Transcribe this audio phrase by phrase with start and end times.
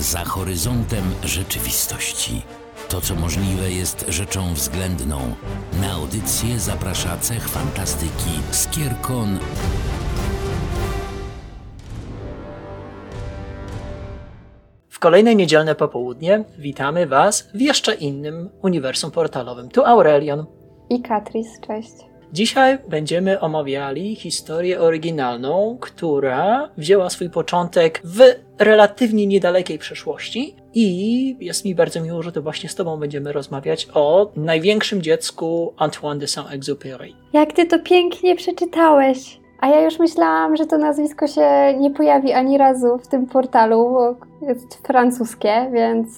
[0.00, 2.42] za horyzontem rzeczywistości.
[2.88, 5.34] To, co możliwe, jest rzeczą względną.
[5.82, 9.38] Na audycję zaprasza cech fantastyki Skierkon.
[14.88, 19.68] W kolejne niedzielne popołudnie witamy Was w jeszcze innym uniwersum portalowym.
[19.68, 20.46] Tu Aurelion.
[20.90, 22.10] I Katris, cześć.
[22.32, 28.20] Dzisiaj będziemy omawiali historię oryginalną, która wzięła swój początek w
[28.60, 30.56] relatywnie niedalekiej przeszłości.
[30.74, 35.74] I jest mi bardzo miło, że to właśnie z Tobą będziemy rozmawiać o największym dziecku
[35.76, 37.12] Antoine de Saint-Exupéry.
[37.32, 39.40] Jak Ty to pięknie przeczytałeś!
[39.60, 43.90] A ja już myślałam, że to nazwisko się nie pojawi ani razu w tym portalu,
[43.90, 44.16] bo
[44.46, 46.08] jest francuskie, więc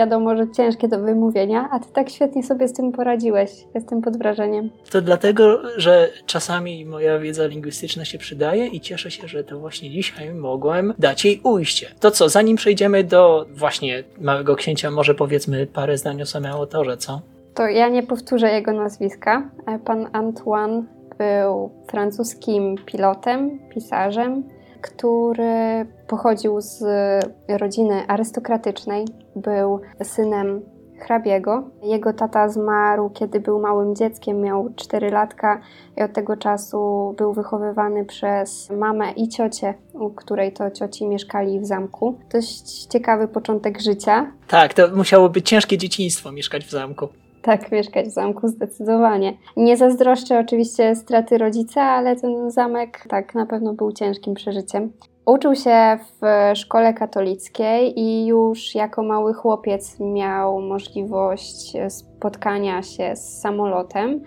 [0.00, 3.50] wiadomo, że ciężkie do wymówienia, a ty tak świetnie sobie z tym poradziłeś.
[3.74, 4.70] Jestem pod wrażeniem.
[4.90, 9.90] To dlatego, że czasami moja wiedza lingwistyczna się przydaje i cieszę się, że to właśnie
[9.90, 11.86] dzisiaj mogłem dać jej ujście.
[12.00, 16.96] To co, zanim przejdziemy do właśnie Małego Księcia, może powiedzmy parę zdań o samym autorze,
[16.96, 17.20] co?
[17.54, 19.50] To ja nie powtórzę jego nazwiska.
[19.84, 20.84] Pan Antoine
[21.18, 24.42] był francuskim pilotem, pisarzem,
[24.82, 26.84] który pochodził z
[27.48, 29.04] rodziny arystokratycznej,
[29.36, 30.62] był synem
[31.00, 31.70] hrabiego.
[31.82, 35.60] Jego tata zmarł, kiedy był małym dzieckiem, miał 4 latka
[35.96, 41.60] i od tego czasu był wychowywany przez mamę i ciocię, u której to cioci mieszkali
[41.60, 42.18] w zamku.
[42.32, 44.32] Dość ciekawy początek życia.
[44.48, 47.08] Tak, to musiało być ciężkie dzieciństwo mieszkać w zamku.
[47.42, 49.36] Tak, mieszkać w zamku zdecydowanie.
[49.56, 54.92] Nie zazdroszczę oczywiście straty rodzica, ale ten zamek tak na pewno był ciężkim przeżyciem.
[55.26, 63.40] Uczył się w szkole katolickiej i już jako mały chłopiec miał możliwość spotkania się z
[63.40, 64.20] samolotem,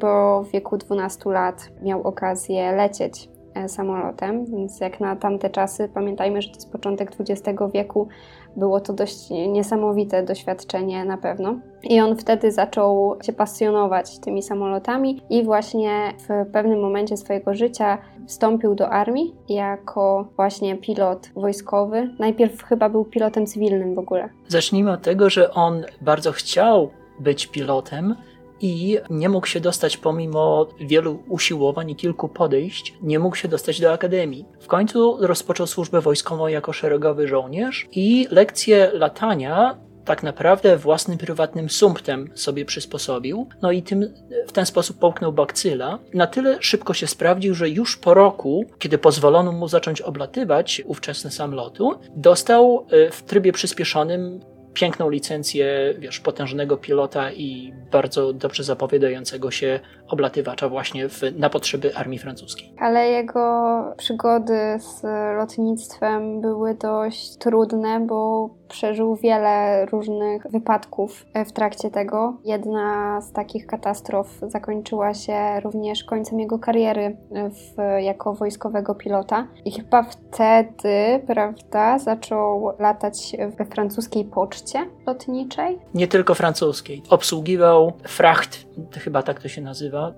[0.00, 5.88] bo w wieku 12 lat miał okazję lecieć e, samolotem, więc jak na tamte czasy,
[5.94, 8.08] pamiętajmy, że to jest początek XX wieku,
[8.56, 11.54] było to dość niesamowite doświadczenie na pewno.
[11.82, 17.98] I on wtedy zaczął się pasjonować tymi samolotami i właśnie w pewnym momencie swojego życia
[18.26, 22.10] wstąpił do armii jako właśnie pilot wojskowy.
[22.18, 24.28] Najpierw chyba był pilotem cywilnym w ogóle.
[24.48, 26.90] Zacznijmy od tego, że on bardzo chciał
[27.20, 28.14] być pilotem,
[28.60, 33.80] i nie mógł się dostać pomimo wielu usiłowań i kilku podejść, nie mógł się dostać
[33.80, 34.46] do akademii.
[34.60, 41.70] W końcu rozpoczął służbę wojskową jako szeregowy żołnierz i lekcje latania tak naprawdę własnym prywatnym
[41.70, 44.14] sumptem sobie przysposobił, no i tym,
[44.46, 45.98] w ten sposób połknął bakcyla.
[46.14, 51.30] Na tyle szybko się sprawdził, że już po roku, kiedy pozwolono mu zacząć oblatywać ówczesne
[51.30, 54.40] samolotu, dostał e, w trybie przyspieszonym
[54.76, 61.96] piękną licencję, wiesz, potężnego pilota i bardzo dobrze zapowiadającego się oblatywacza właśnie w, na potrzeby
[61.96, 62.72] armii francuskiej.
[62.78, 65.02] Ale jego przygody z
[65.38, 72.36] lotnictwem były dość trudne, bo przeżył wiele różnych wypadków w trakcie tego.
[72.44, 79.46] Jedna z takich katastrof zakończyła się również końcem jego kariery w, jako wojskowego pilota.
[79.64, 84.65] I chyba wtedy, prawda, zaczął latać we francuskiej poczcie
[85.06, 85.78] lotniczej.
[85.94, 87.02] Nie tylko francuskiej.
[87.10, 90.12] Obsługiwał fracht, chyba tak to się nazywa.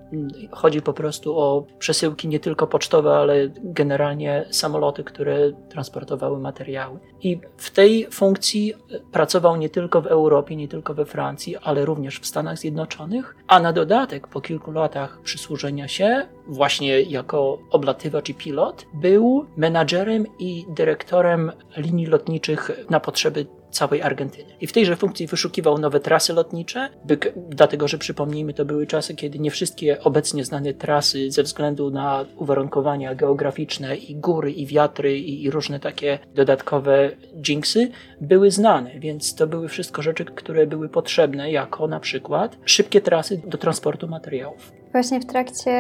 [0.51, 6.99] Chodzi po prostu o przesyłki nie tylko pocztowe, ale generalnie samoloty, które transportowały materiały.
[7.23, 8.75] I w tej funkcji
[9.13, 13.61] pracował nie tylko w Europie, nie tylko we Francji, ale również w Stanach Zjednoczonych, a
[13.61, 20.67] na dodatek po kilku latach przysłużenia się, właśnie jako oblatywacz i pilot, był menadżerem i
[20.69, 24.49] dyrektorem linii lotniczych na potrzeby całej Argentyny.
[24.61, 29.15] I w tejże funkcji wyszukiwał nowe trasy lotnicze, by, dlatego że przypomnijmy, to były czasy,
[29.15, 35.19] kiedy nie wszystkie obecnie znane trasy ze względu na uwarunkowania geograficzne i góry, i wiatry,
[35.19, 37.11] i, i różne takie dodatkowe
[37.49, 37.91] jinxy
[38.21, 43.43] były znane, więc to były wszystko rzeczy, które były potrzebne, jako na przykład szybkie trasy
[43.47, 44.73] do transportu materiałów.
[44.93, 45.71] Właśnie w trakcie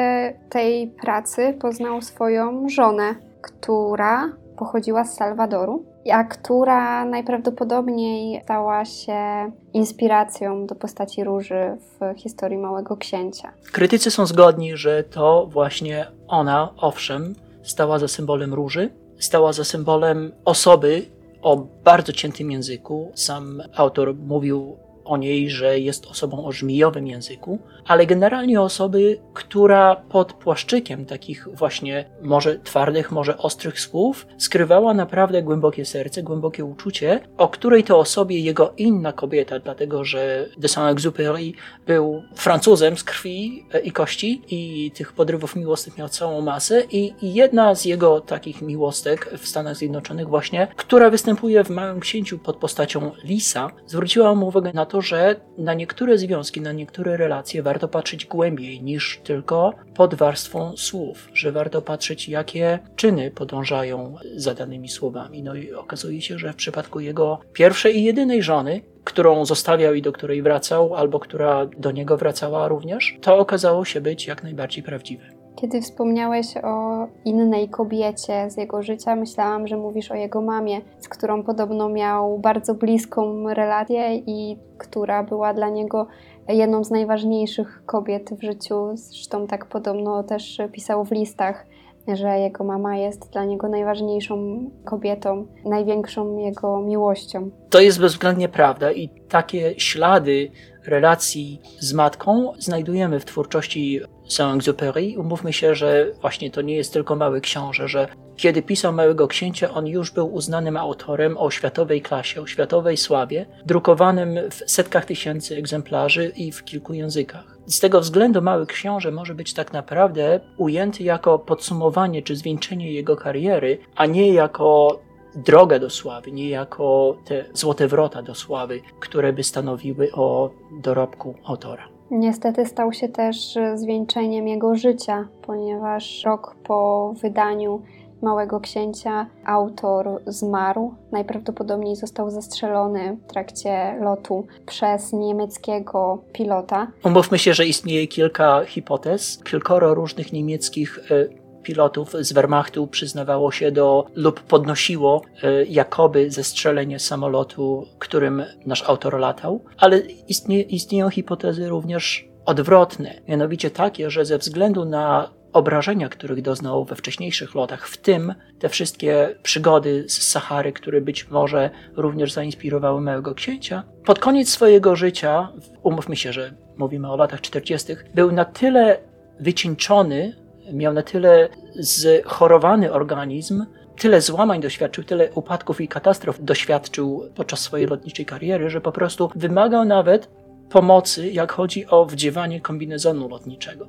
[0.51, 10.67] tej pracy poznał swoją żonę, która pochodziła z Salwadoru a która najprawdopodobniej stała się inspiracją
[10.67, 13.53] do postaci róży w historii Małego Księcia.
[13.73, 20.33] Krytycy są zgodni, że to właśnie ona, owszem, stała za symbolem róży, stała za symbolem
[20.45, 21.07] osoby
[21.43, 23.13] o bardzo ciętym języku.
[23.15, 24.77] Sam autor mówił
[25.09, 31.49] o niej, że jest osobą o żmijowym języku, ale generalnie osoby, która pod płaszczykiem takich
[31.53, 37.99] właśnie może twardych, może ostrych słów skrywała naprawdę głębokie serce, głębokie uczucie, o której to
[37.99, 41.53] osobie jego inna kobieta, dlatego że de Saint-Exupéry
[41.87, 47.75] był Francuzem z krwi i kości i tych podrywów miłosnych miał całą masę i jedna
[47.75, 53.13] z jego takich miłostek w Stanach Zjednoczonych właśnie, która występuje w Małym Księciu pod postacią
[53.25, 58.27] Lisa, zwróciła mu uwagę na to, że na niektóre związki, na niektóre relacje warto patrzeć
[58.27, 65.43] głębiej niż tylko pod warstwą słów, że warto patrzeć, jakie czyny podążają za danymi słowami.
[65.43, 70.03] No i okazuje się, że w przypadku jego pierwszej i jedynej żony, którą zostawiał i
[70.03, 74.83] do której wracał, albo która do niego wracała również, to okazało się być jak najbardziej
[74.83, 75.38] prawdziwe.
[75.61, 81.09] Kiedy wspomniałeś o innej kobiecie z jego życia, myślałam, że mówisz o jego mamie, z
[81.09, 86.07] którą podobno miał bardzo bliską relację i która była dla niego
[86.49, 88.91] jedną z najważniejszych kobiet w życiu.
[88.95, 91.67] Zresztą tak podobno też pisał w listach,
[92.09, 97.51] że jego mama jest dla niego najważniejszą kobietą, największą jego miłością.
[97.71, 100.51] To jest bezwzględnie prawda i takie ślady
[100.87, 105.19] relacji z matką znajdujemy w twórczości Saint-Exupéry.
[105.19, 109.75] Umówmy się, że właśnie to nie jest tylko mały książę, że kiedy pisał Małego Księcia,
[109.75, 115.57] on już był uznanym autorem o światowej klasie, o światowej sławie, drukowanym w setkach tysięcy
[115.57, 117.59] egzemplarzy i w kilku językach.
[117.67, 123.17] Z tego względu Mały Książę może być tak naprawdę ujęty jako podsumowanie czy zwieńczenie jego
[123.17, 125.01] kariery, a nie jako
[125.35, 131.35] drogę do sławy, nie jako te złote wrota do sławy, które by stanowiły o dorobku
[131.45, 131.98] autora.
[132.11, 137.83] Niestety stał się też zwieńczeniem jego życia, ponieważ rok po wydaniu
[138.23, 140.95] Małego Księcia autor zmarł.
[141.13, 146.87] Najprawdopodobniej został zastrzelony w trakcie lotu przez niemieckiego pilota.
[147.05, 149.43] Umówmy się, że istnieje kilka hipotez.
[149.45, 156.99] Kilkoro różnych niemieckich e, pilotów z Wehrmachtu przyznawało się do lub podnosiło e, jakoby zestrzelenie
[156.99, 159.99] samolotu, którym nasz autor latał, ale
[160.29, 166.97] istnie, istnieją hipotezy również odwrotne, mianowicie takie, że ze względu na obrażenia, których doznał we
[166.97, 173.35] wcześniejszych lotach, w tym te wszystkie przygody z Sahary, które być może również zainspirowały Małego
[173.35, 178.99] Księcia, pod koniec swojego życia, umówmy się, że mówimy o latach 40., był na tyle
[179.41, 181.49] wycieńczony, miał na tyle
[181.83, 183.65] zchorowany organizm,
[183.97, 189.31] tyle złamań doświadczył, tyle upadków i katastrof doświadczył podczas swojej lotniczej kariery, że po prostu
[189.35, 190.31] wymagał nawet
[190.71, 193.89] pomocy, jak chodzi o wdziewanie kombinezonu lotniczego.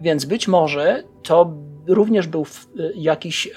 [0.00, 1.52] Więc być może to
[1.86, 2.46] również był
[2.94, 3.50] jakiś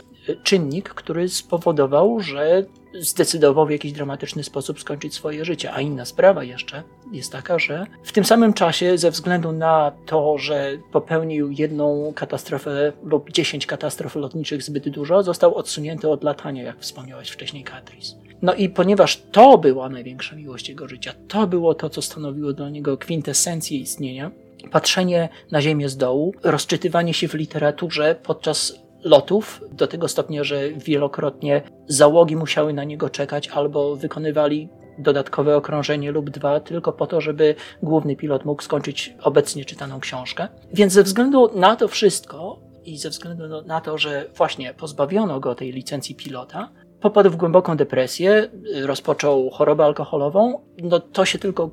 [0.44, 2.64] czynnik, który spowodował, że
[2.94, 5.74] zdecydował w jakiś dramatyczny sposób skończyć swoje życie.
[5.74, 10.38] A inna sprawa jeszcze jest taka, że w tym samym czasie, ze względu na to,
[10.38, 16.80] że popełnił jedną katastrofę lub dziesięć katastrof lotniczych zbyt dużo, został odsunięty od latania, jak
[16.80, 18.16] wspomniałeś wcześniej, Kadris.
[18.42, 22.70] No i ponieważ to była największa miłość jego życia, to było to, co stanowiło dla
[22.70, 24.32] niego kwintesencję istnienia,
[24.72, 30.70] patrzenie na Ziemię z dołu, rozczytywanie się w literaturze podczas lotów, do tego stopnia, że
[30.72, 37.22] wielokrotnie załogi musiały na niego czekać albo wykonywali dodatkowe okrążenie lub dwa, tylko po to,
[37.22, 40.48] żeby główny pilot mógł skończyć obecnie czytaną książkę.
[40.74, 45.56] Więc ze względu na to wszystko i ze względu na to, że właśnie pozbawiono go
[45.56, 46.70] tej licencji pilota,
[47.02, 48.50] popadł w głęboką depresję,
[48.86, 51.70] rozpoczął chorobę alkoholową, no to się tylko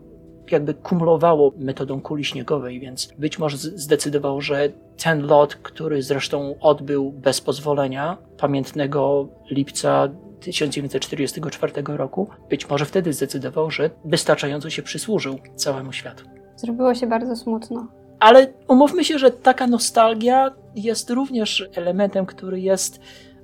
[0.52, 4.68] jakby kumulowało metodą kuli śniegowej, więc być może zdecydował, że
[5.02, 10.08] ten lot, który zresztą odbył bez pozwolenia, pamiętnego lipca
[10.40, 16.24] 1944 roku, być może wtedy zdecydował, że wystarczająco się przysłużył całemu światu.
[16.56, 17.86] Zrobiło się bardzo smutno.
[18.18, 23.00] Ale umówmy się, że taka nostalgia jest również elementem, który jest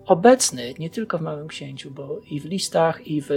[0.06, 3.28] obecny nie tylko w Małym Księciu, bo i w listach, i w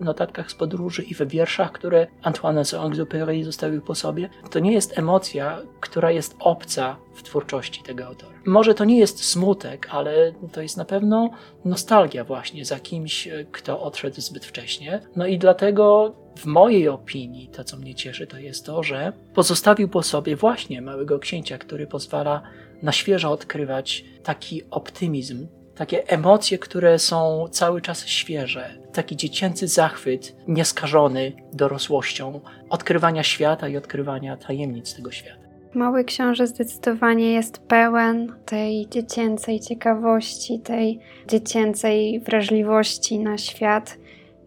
[0.00, 4.98] notatkach z podróży, i w wierszach, które Antoine Saint-Exupéry zostawił po sobie, to nie jest
[4.98, 8.36] emocja, która jest obca w twórczości tego autora.
[8.46, 11.30] Może to nie jest smutek, ale to jest na pewno
[11.64, 15.00] nostalgia właśnie za kimś, kto odszedł zbyt wcześnie.
[15.16, 19.88] No i dlatego w mojej opinii to, co mnie cieszy, to jest to, że pozostawił
[19.88, 22.42] po sobie właśnie Małego Księcia, który pozwala
[22.82, 30.36] na świeżo odkrywać taki optymizm, takie emocje, które są cały czas świeże, taki dziecięcy zachwyt,
[30.48, 32.40] nieskażony dorosłością,
[32.70, 35.46] odkrywania świata i odkrywania tajemnic tego świata.
[35.74, 43.98] Mały książę zdecydowanie jest pełen tej dziecięcej ciekawości, tej dziecięcej wrażliwości na świat,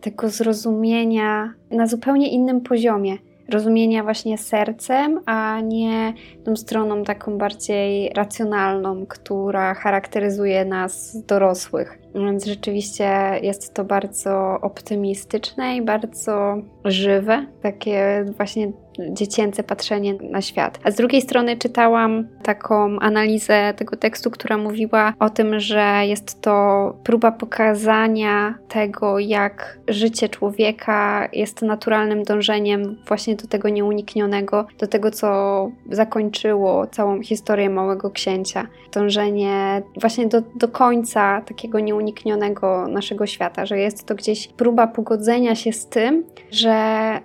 [0.01, 3.17] tego zrozumienia na zupełnie innym poziomie.
[3.50, 6.13] Rozumienia właśnie sercem, a nie
[6.46, 12.00] tą stroną taką bardziej racjonalną, która charakteryzuje nas dorosłych.
[12.15, 18.72] Więc rzeczywiście jest to bardzo optymistyczne i bardzo żywe, takie właśnie
[19.12, 20.79] dziecięce patrzenie na świat.
[20.84, 26.41] A z drugiej strony czytałam taką analizę tego tekstu, która mówiła o tym, że jest
[26.41, 34.88] to próba pokazania tego, jak życie człowieka jest naturalnym dążeniem właśnie do tego nieuniknionego, do
[34.88, 38.68] tego, co zakończyło całą historię Małego Księcia.
[38.94, 45.56] Dążenie właśnie do, do końca takiego nieuniknionego naszego świata, że jest to gdzieś próba pogodzenia
[45.56, 46.74] się z tym, że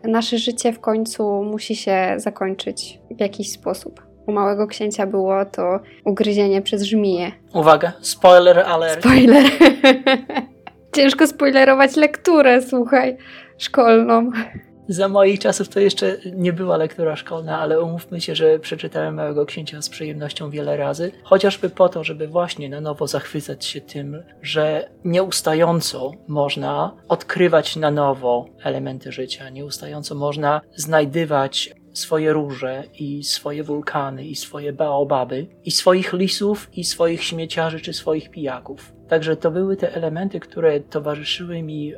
[0.04, 4.02] nasze życie w końcu musi się zakończyć w jakiś sposób.
[4.26, 7.32] U Małego Księcia było to ugryzienie przez żmiję.
[7.54, 9.00] Uwaga, spoiler alert.
[9.00, 9.44] Spoiler.
[10.96, 13.16] Ciężko spoilerować lekturę, słuchaj,
[13.58, 14.30] szkolną.
[14.88, 19.46] Za moich czasów to jeszcze nie była lektura szkolna, ale umówmy się, że przeczytałem Małego
[19.46, 24.22] Księcia z przyjemnością wiele razy, chociażby po to, żeby właśnie na nowo zachwycać się tym,
[24.42, 33.62] że nieustająco można odkrywać na nowo elementy życia, nieustająco można znajdywać swoje róże i swoje
[33.62, 38.92] wulkany i swoje baobaby i swoich lisów i swoich śmieciarzy czy swoich pijaków.
[39.08, 41.92] Także to były te elementy, które towarzyszyły mi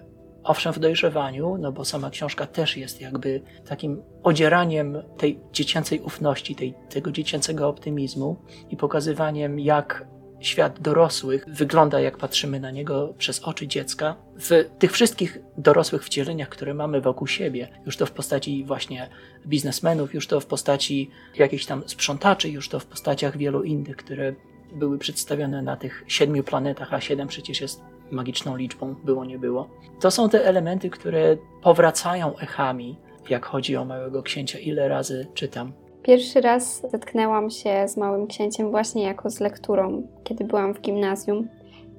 [0.47, 6.55] owszem w dojrzewaniu, no bo sama książka też jest jakby takim odzieraniem tej dziecięcej ufności,
[6.55, 8.37] tej, tego dziecięcego optymizmu
[8.71, 10.07] i pokazywaniem, jak
[10.41, 14.17] świat dorosłych wygląda, jak patrzymy na niego przez oczy dziecka.
[14.41, 19.09] W tych wszystkich dorosłych wcieleniach, które mamy wokół siebie, już to w postaci właśnie
[19.47, 24.35] biznesmenów, już to w postaci jakichś tam sprzątaczy, już to w postaciach wielu innych, które
[24.73, 29.69] były przedstawione na tych siedmiu planetach, a siedem przecież jest magiczną liczbą, było nie było.
[30.01, 32.97] To są te elementy, które powracają echami,
[33.31, 35.73] jak chodzi o Małego Księcia, ile razy czytam.
[36.03, 41.49] Pierwszy raz zetknęłam się z Małym Księciem właśnie jako z lekturą, kiedy byłam w gimnazjum.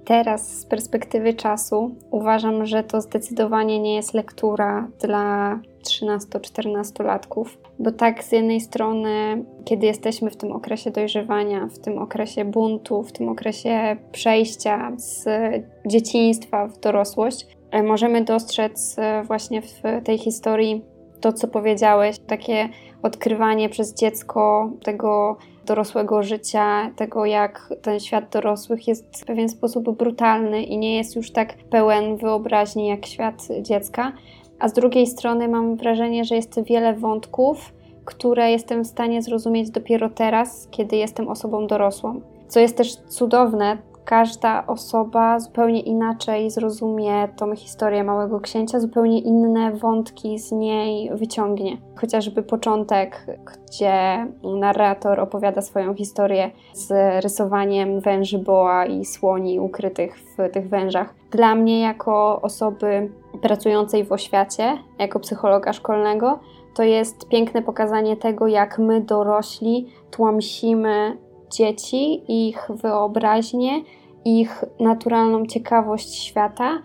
[0.06, 7.46] Teraz z perspektywy czasu uważam, że to zdecydowanie nie jest lektura dla 13-14-latków,
[7.80, 13.04] bo tak z jednej strony, kiedy jesteśmy w tym okresie dojrzewania, w tym okresie buntu,
[13.04, 15.26] w tym okresie przejścia z
[15.88, 20.82] dzieciństwa w dorosłość, e, możemy dostrzec e, właśnie w tej historii
[21.22, 22.70] to, co powiedziałeś, takie
[23.04, 29.98] odkrywanie przez dziecko tego dorosłego życia, tego jak ten świat dorosłych jest w pewien sposób
[29.98, 34.12] brutalny i nie jest już tak pełen wyobraźni jak świat dziecka.
[34.60, 37.74] A z drugiej strony mam wrażenie, że jest wiele wątków,
[38.06, 42.22] które jestem w stanie zrozumieć dopiero teraz, kiedy jestem osobą dorosłą.
[42.48, 49.72] Co jest też cudowne, każda osoba zupełnie inaczej zrozumie tą historię Małego Księcia, zupełnie inne
[49.72, 51.78] wątki z niej wyciągnie.
[51.96, 56.92] Chociażby początek, gdzie narrator opowiada swoją historię z
[57.24, 61.14] rysowaniem węży boa i słoni ukrytych w tych wężach.
[61.32, 63.10] Dla mnie, jako osoby
[63.42, 66.40] pracującej w oświacie, jako psychologa szkolnego,
[66.76, 71.18] to jest piękne pokazanie tego, jak my dorośli tłamsimy
[71.52, 73.82] dzieci, ich wyobraźnię,
[74.26, 76.82] ich naturalną ciekawość świata,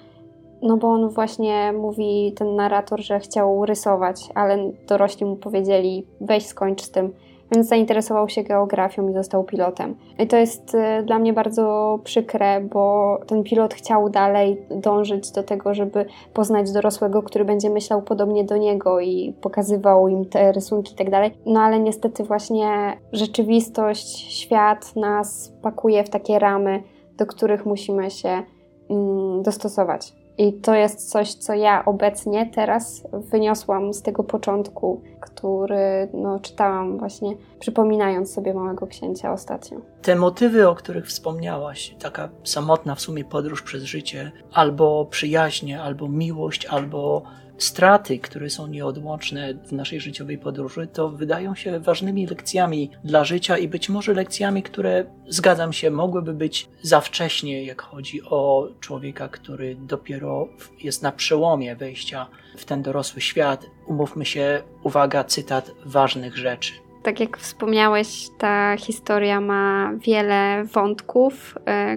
[0.63, 6.47] no bo on właśnie mówi, ten narrator, że chciał rysować, ale dorośli mu powiedzieli, weź
[6.47, 7.13] skończ z tym,
[7.53, 9.95] więc zainteresował się geografią i został pilotem.
[10.19, 15.43] I to jest y, dla mnie bardzo przykre, bo ten pilot chciał dalej dążyć do
[15.43, 20.93] tego, żeby poznać dorosłego, który będzie myślał podobnie do niego i pokazywał im te rysunki
[20.93, 21.31] i tak dalej.
[21.47, 26.83] No ale niestety właśnie rzeczywistość, świat nas pakuje w takie ramy,
[27.17, 28.43] do których musimy się
[28.91, 30.22] mm, dostosować.
[30.39, 36.99] I to jest coś, co ja obecnie teraz wyniosłam z tego początku, który no, czytałam
[36.99, 39.81] właśnie, przypominając sobie Małego Księcia ostatnio.
[40.03, 46.09] Te motywy, o których wspomniałaś, taka samotna w sumie podróż przez życie, albo przyjaźnie, albo
[46.09, 47.23] miłość, albo
[47.63, 53.59] straty, które są nieodłączne w naszej życiowej podróży, to wydają się ważnymi lekcjami dla życia
[53.59, 59.29] i być może lekcjami, które, zgadzam się, mogłyby być za wcześnie, jak chodzi o człowieka,
[59.29, 60.49] który dopiero
[60.83, 62.27] jest na przełomie wejścia
[62.57, 63.67] w ten dorosły świat.
[63.87, 66.73] Umówmy się, uwaga, cytat ważnych rzeczy.
[67.03, 71.97] Tak jak wspomniałeś, ta historia ma wiele wątków, e,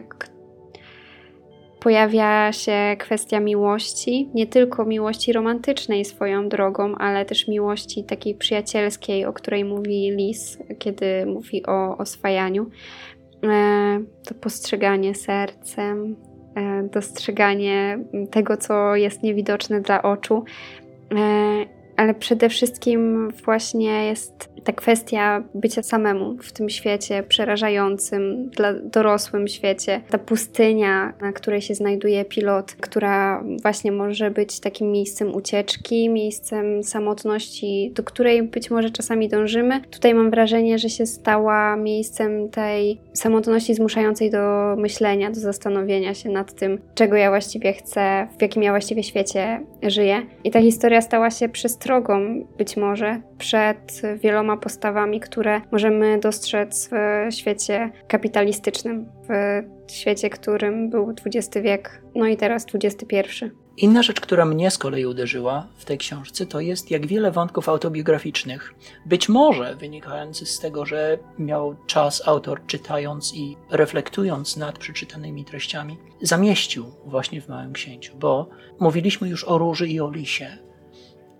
[1.85, 9.25] pojawia się kwestia miłości, nie tylko miłości romantycznej swoją drogą, ale też miłości takiej przyjacielskiej,
[9.25, 12.69] o której mówi Lis, kiedy mówi o oswajaniu.
[13.43, 16.15] E, to postrzeganie sercem,
[16.55, 17.99] e, dostrzeganie
[18.31, 20.43] tego, co jest niewidoczne dla oczu.
[21.97, 29.47] Ale przede wszystkim właśnie jest ta kwestia bycia samemu w tym świecie przerażającym, dla dorosłym
[29.47, 30.01] świecie.
[30.09, 36.83] Ta pustynia, na której się znajduje pilot, która właśnie może być takim miejscem ucieczki, miejscem
[36.83, 39.81] samotności, do której być może czasami dążymy.
[39.91, 46.29] Tutaj mam wrażenie, że się stała miejscem tej samotności zmuszającej do myślenia, do zastanowienia się
[46.29, 50.21] nad tym, czego ja właściwie chcę, w jakim ja właściwie świecie żyję.
[50.43, 51.49] I ta historia stała się
[51.85, 59.05] przestrogą być może przed wieloma postawami, które możemy dostrzec w świecie kapitalistycznym,
[59.87, 63.17] w świecie, którym był XX wiek, no i teraz XXI.
[63.77, 67.69] Inna rzecz, która mnie z kolei uderzyła w tej książce, to jest jak wiele wątków
[67.69, 68.73] autobiograficznych,
[69.05, 75.97] być może wynikających z tego, że miał czas autor czytając i reflektując nad przeczytanymi treściami,
[76.21, 78.49] zamieścił właśnie w Małym Księciu, bo
[78.79, 80.64] mówiliśmy już o róży i o lisie,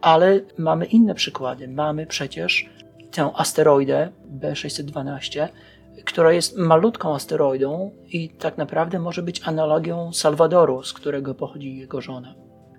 [0.06, 1.68] ale mamy inne przykłady.
[1.68, 2.70] Mamy przecież
[3.12, 5.48] tę asteroidę B612,
[6.06, 12.02] która jest malutką asteroidą i tak naprawdę może być analogią Salwadoru, z którego pochodzi jego
[12.02, 12.36] żona.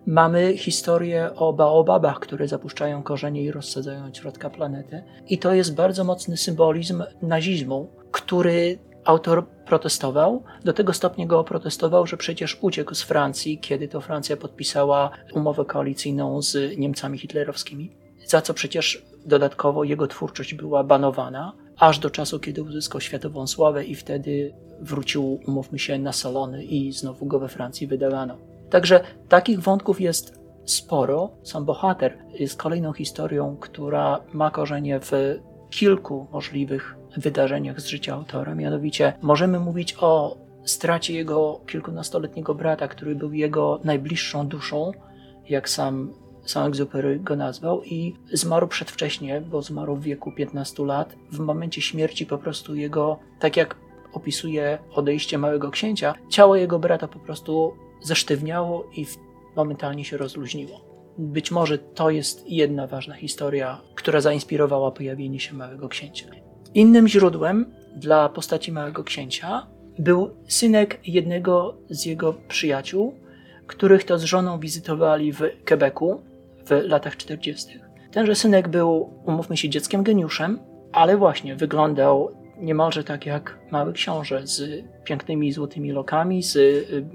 [0.06, 5.02] Mamy historię o baobabach, które zapuszczają korzenie i rozsadzają środka planety.
[5.28, 10.42] I to jest bardzo mocny symbolizm nazizmu, który autor protestował.
[10.64, 15.64] Do tego stopnia go oprotestował, że przecież uciekł z Francji, kiedy to Francja podpisała umowę
[15.64, 17.90] koalicyjną z Niemcami hitlerowskimi,
[18.26, 23.84] za co przecież dodatkowo jego twórczość była banowana aż do czasu, kiedy uzyskał światową sławę
[23.84, 28.36] i wtedy wrócił, umówmy się, na salony i znowu go we Francji wydawano.
[28.70, 31.30] Także takich wątków jest sporo.
[31.42, 35.12] Sam bohater jest kolejną historią, która ma korzenie w
[35.70, 38.54] kilku możliwych wydarzeniach z życia autora.
[38.54, 44.92] Mianowicie możemy mówić o stracie jego kilkunastoletniego brata, który był jego najbliższą duszą,
[45.48, 46.12] jak sam
[46.46, 51.14] Saint-Exupéry go nazwał i zmarł przedwcześnie, bo zmarł w wieku 15 lat.
[51.32, 53.76] W momencie śmierci po prostu jego, tak jak
[54.12, 59.06] opisuje odejście małego księcia, ciało jego brata po prostu zesztywniało i
[59.56, 60.80] momentalnie się rozluźniło.
[61.18, 66.45] Być może to jest jedna ważna historia, która zainspirowała pojawienie się małego księcia.
[66.76, 69.66] Innym źródłem dla postaci małego księcia
[69.98, 73.14] był synek jednego z jego przyjaciół,
[73.66, 76.22] których to z żoną wizytowali w Quebecu
[76.66, 77.80] w latach 40.
[78.10, 80.58] Tenże synek był, umówmy się, dzieckiem geniuszem,
[80.92, 87.06] ale właśnie wyglądał niemalże tak jak mały książę, z pięknymi złotymi lokami, z y,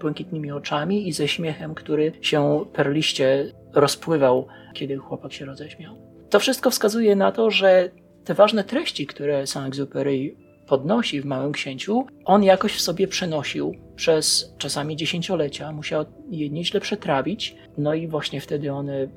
[0.00, 5.94] błękitnymi oczami i ze śmiechem, który się perliście rozpływał, kiedy chłopak się roześmiał.
[6.30, 7.90] To wszystko wskazuje na to, że
[8.28, 10.34] te ważne treści, które Saint-Exupéry
[10.66, 16.80] podnosi w Małym Księciu, on jakoś w sobie przenosił przez czasami dziesięciolecia, musiał je nieźle
[16.80, 19.08] przetrawić, no i właśnie wtedy one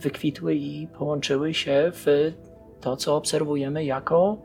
[0.00, 2.32] wykwitły i połączyły się w
[2.80, 4.36] to, co obserwujemy jako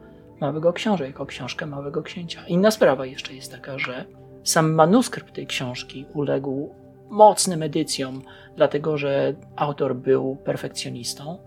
[0.41, 2.45] Małego Książę, jako książkę Małego Księcia.
[2.47, 4.05] Inna sprawa jeszcze jest taka, że
[4.43, 6.75] sam manuskrypt tej książki uległ
[7.09, 8.21] mocnym edycjom,
[8.55, 11.37] dlatego że autor był perfekcjonistą.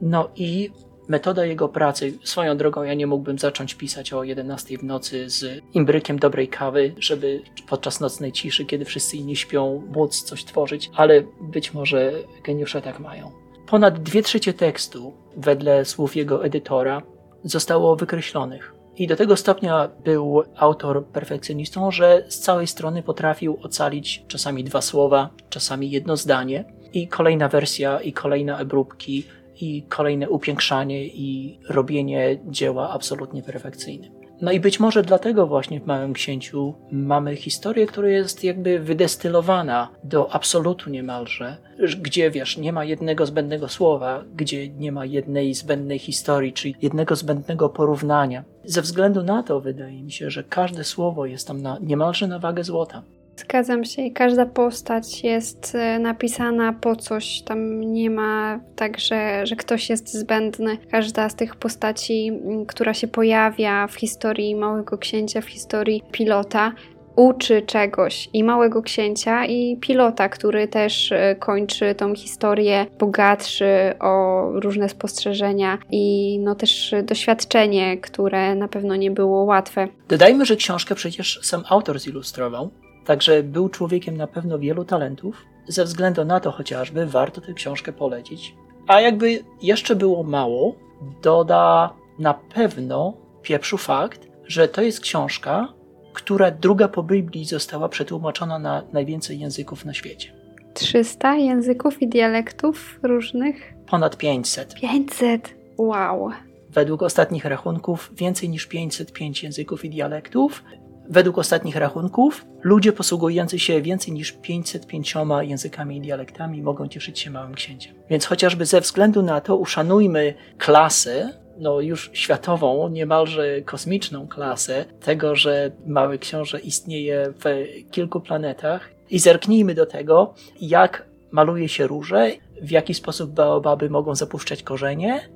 [0.00, 0.70] No i
[1.08, 5.62] metoda jego pracy, swoją drogą ja nie mógłbym zacząć pisać o 11 w nocy z
[5.74, 11.22] imbrykiem dobrej kawy, żeby podczas nocnej ciszy, kiedy wszyscy inni śpią, móc coś tworzyć, ale
[11.40, 12.12] być może
[12.44, 13.30] geniusze tak mają.
[13.66, 17.02] Ponad dwie trzecie tekstu, wedle słów jego edytora,
[17.44, 18.72] zostało wykreślonych.
[18.96, 24.80] I do tego stopnia był autor perfekcjonistą, że z całej strony potrafił ocalić czasami dwa
[24.80, 29.24] słowa, czasami jedno zdanie, i kolejna wersja, i kolejne obróbki,
[29.60, 34.12] i kolejne upiększanie i robienie dzieła absolutnie perfekcyjnym.
[34.40, 39.88] No i być może dlatego właśnie w Małym Księciu mamy historię, która jest jakby wydestylowana
[40.04, 41.56] do absolutu niemalże,
[42.02, 47.16] gdzie wiesz, nie ma jednego zbędnego słowa, gdzie nie ma jednej zbędnej historii, czy jednego
[47.16, 48.44] zbędnego porównania.
[48.64, 52.38] Ze względu na to wydaje mi się, że każde słowo jest tam na, niemalże na
[52.38, 53.02] wagę złota.
[53.36, 57.42] Zgadzam się i każda postać jest e, napisana po coś.
[57.42, 60.78] Tam nie ma tak, że, że ktoś jest zbędny.
[60.90, 62.32] Każda z tych postaci,
[62.68, 66.72] która się pojawia w historii Małego Księcia, w historii pilota,
[67.16, 74.42] uczy czegoś i Małego Księcia, i pilota, który też e, kończy tą historię bogatszy o
[74.54, 79.88] różne spostrzeżenia i no też doświadczenie, które na pewno nie było łatwe.
[80.08, 82.70] Dodajmy, że książkę przecież sam autor zilustrował.
[83.06, 85.44] Także był człowiekiem na pewno wielu talentów.
[85.68, 88.54] Ze względu na to chociażby warto tę książkę polecić.
[88.86, 90.74] A jakby jeszcze było mało,
[91.22, 95.68] doda na pewno pieprzu fakt, że to jest książka,
[96.12, 100.32] która druga po Biblii została przetłumaczona na najwięcej języków na świecie.
[100.74, 103.74] 300 języków i dialektów różnych?
[103.86, 104.74] ponad 500.
[104.74, 105.54] 500.
[105.78, 106.30] Wow.
[106.70, 110.64] Według ostatnich rachunków więcej niż 505 języków i dialektów.
[111.08, 117.30] Według ostatnich rachunków ludzie posługujący się więcej niż 505 językami i dialektami mogą cieszyć się
[117.30, 117.94] małym księciem.
[118.10, 125.36] Więc chociażby ze względu na to uszanujmy klasę, no już światową, niemalże kosmiczną klasę tego,
[125.36, 132.30] że Mały Książę istnieje w kilku planetach i zerknijmy do tego, jak maluje się róże,
[132.62, 135.28] w jaki sposób baobaby mogą zapuszczać korzenie.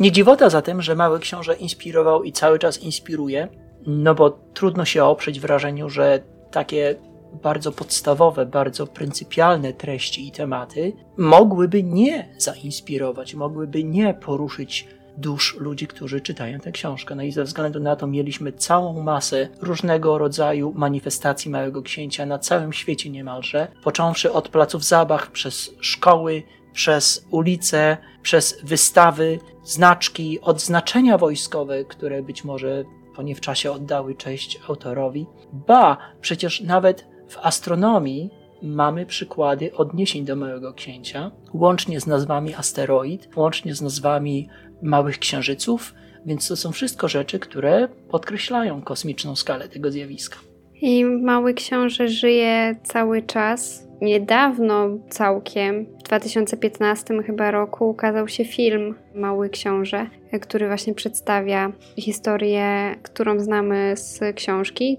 [0.00, 3.48] Nie dziwota zatem, że Mały Książę inspirował i cały czas inspiruje,
[3.86, 6.96] no bo trudno się oprzeć wrażeniu, że takie
[7.42, 15.86] bardzo podstawowe, bardzo pryncypialne treści i tematy mogłyby nie zainspirować, mogłyby nie poruszyć dusz ludzi,
[15.86, 17.14] którzy czytają tę książkę.
[17.14, 22.38] No i ze względu na to mieliśmy całą masę różnego rodzaju manifestacji Małego Księcia na
[22.38, 26.42] całym świecie niemalże, począwszy od placów zabaw, przez szkoły,
[26.72, 32.84] przez ulice, przez wystawy, znaczki, odznaczenia wojskowe, które być może
[33.22, 35.26] nie w czasie oddały cześć autorowi.
[35.52, 38.30] Ba, przecież nawet w astronomii
[38.62, 44.48] mamy przykłady odniesień do Małego Księcia, łącznie z nazwami asteroid, łącznie z nazwami
[44.82, 45.94] małych księżyców,
[46.26, 50.38] więc to są wszystko rzeczy, które podkreślają kosmiczną skalę tego zjawiska.
[50.80, 53.88] I Mały Książę żyje cały czas.
[54.04, 60.06] Niedawno całkiem, w 2015 chyba roku, ukazał się film Mały Książę,
[60.40, 64.98] który właśnie przedstawia historię, którą znamy z książki.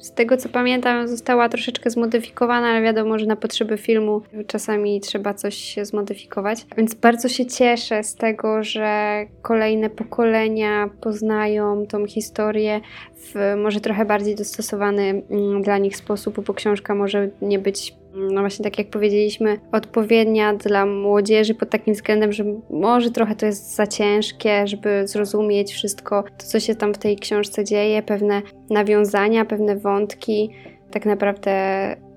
[0.00, 5.34] Z tego co pamiętam, została troszeczkę zmodyfikowana, ale wiadomo, że na potrzeby filmu czasami trzeba
[5.34, 6.66] coś zmodyfikować.
[6.76, 12.80] Więc bardzo się cieszę z tego, że kolejne pokolenia poznają tą historię
[13.16, 18.40] w może trochę bardziej dostosowany mm, dla nich sposób, bo książka może nie być no
[18.40, 23.74] właśnie tak jak powiedzieliśmy, odpowiednia dla młodzieży pod takim względem, że może trochę to jest
[23.74, 29.44] za ciężkie, żeby zrozumieć wszystko to, co się tam w tej książce dzieje, pewne nawiązania,
[29.44, 30.50] pewne wątki.
[30.90, 31.52] Tak naprawdę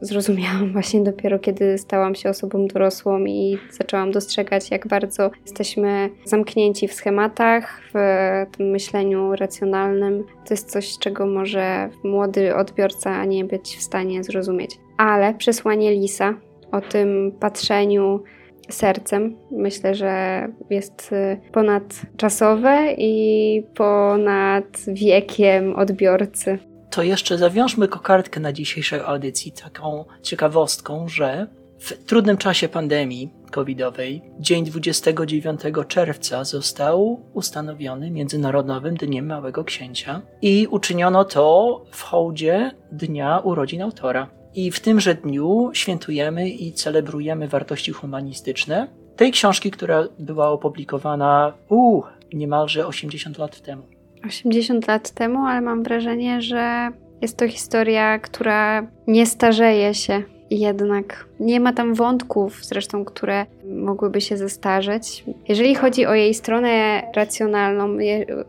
[0.02, 6.88] zrozumiałam właśnie dopiero, kiedy stałam się osobą dorosłą i zaczęłam dostrzegać, jak bardzo jesteśmy zamknięci
[6.88, 7.98] w schematach, w
[8.58, 10.24] tym myśleniu racjonalnym.
[10.48, 16.34] To jest coś, czego może młody odbiorca nie być w stanie zrozumieć ale przesłanie Lisa
[16.72, 18.24] o tym patrzeniu
[18.70, 26.60] sercem myślę, że jest y, ponadczasowe i ponad wiekiem odbiorcy.
[26.90, 31.48] To jeszcze zawiążmy kokardkę na dzisiejszej audycji taką ciekawostką, że
[31.80, 40.68] w trudnym czasie pandemii covidowej dzień 29 czerwca został ustanowiony Międzynarodowym Dniem Małego Księcia i
[40.72, 44.39] uczyniono to w hołdzie Dnia Urodzin Autora.
[44.56, 52.06] I w tymże dniu świętujemy i celebrujemy wartości humanistyczne tej książki, która była opublikowana uh,
[52.34, 53.84] niemalże 80 lat temu.
[54.26, 56.90] 80 lat temu, ale mam wrażenie, że
[57.22, 60.24] jest to historia, która nie starzeje się
[60.58, 65.24] jednak nie ma tam wątków zresztą, które mogłyby się zestarzeć.
[65.48, 67.98] Jeżeli chodzi o jej stronę racjonalną,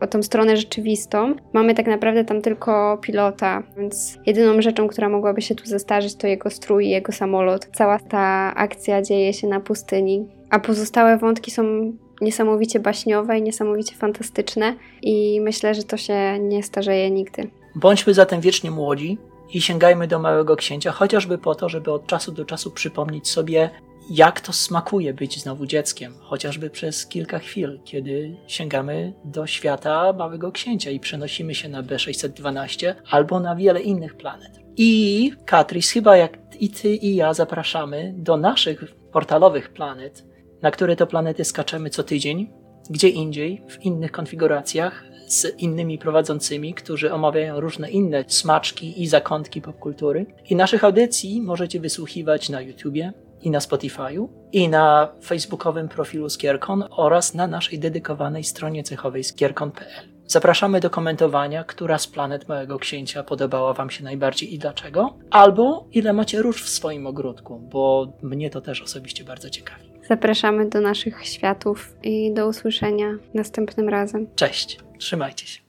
[0.01, 5.41] o tą stronę rzeczywistą, mamy tak naprawdę tam tylko pilota, więc jedyną rzeczą, która mogłaby
[5.41, 7.67] się tu zestarzeć, to jego strój, jego samolot.
[7.73, 13.95] Cała ta akcja dzieje się na pustyni, a pozostałe wątki są niesamowicie baśniowe i niesamowicie
[13.95, 17.47] fantastyczne i myślę, że to się nie starzeje nigdy.
[17.75, 19.17] Bądźmy zatem wiecznie młodzi,
[19.53, 23.69] i sięgajmy do Małego Księcia, chociażby po to, żeby od czasu do czasu przypomnieć sobie,
[24.09, 30.51] jak to smakuje być znowu dzieckiem, chociażby przez kilka chwil, kiedy sięgamy do świata Małego
[30.51, 34.59] Księcia i przenosimy się na B612 albo na wiele innych planet.
[34.77, 40.25] I Katris, chyba jak i ty i ja zapraszamy do naszych portalowych planet,
[40.61, 42.60] na które to planety skaczemy co tydzień,
[42.91, 49.61] gdzie indziej, w innych konfiguracjach, z innymi prowadzącymi, którzy omawiają różne inne smaczki i zakątki
[49.61, 50.25] popkultury.
[50.49, 56.83] I naszych audycji możecie wysłuchiwać na YouTubie i na Spotify'u i na facebookowym profilu Skierkon
[56.91, 60.09] oraz na naszej dedykowanej stronie cechowej skierkon.pl.
[60.27, 65.87] Zapraszamy do komentowania, która z planet Małego Księcia podobała Wam się najbardziej i dlaczego, albo
[65.91, 69.90] ile macie róż w swoim ogródku, bo mnie to też osobiście bardzo ciekawi.
[70.11, 74.27] Zapraszamy do naszych światów i do usłyszenia następnym razem.
[74.35, 75.61] Cześć, trzymajcie się.